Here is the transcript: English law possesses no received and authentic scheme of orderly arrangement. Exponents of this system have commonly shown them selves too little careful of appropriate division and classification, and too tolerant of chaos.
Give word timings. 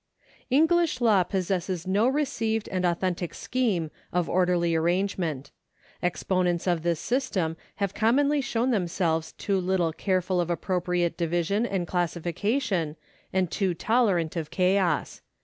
English 0.49 0.99
law 0.99 1.21
possesses 1.23 1.85
no 1.85 2.07
received 2.07 2.67
and 2.69 2.85
authentic 2.87 3.35
scheme 3.35 3.91
of 4.11 4.27
orderly 4.27 4.73
arrangement. 4.73 5.51
Exponents 6.01 6.65
of 6.65 6.81
this 6.81 6.99
system 6.99 7.55
have 7.75 7.93
commonly 7.93 8.41
shown 8.41 8.71
them 8.71 8.87
selves 8.87 9.33
too 9.33 9.59
little 9.61 9.93
careful 9.93 10.41
of 10.41 10.49
appropriate 10.49 11.17
division 11.17 11.67
and 11.67 11.85
classification, 11.85 12.95
and 13.31 13.51
too 13.51 13.75
tolerant 13.75 14.35
of 14.35 14.49
chaos. 14.49 15.21